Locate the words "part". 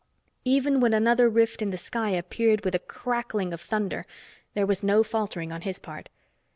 5.77-6.09